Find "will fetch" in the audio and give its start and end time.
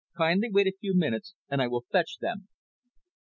1.67-2.17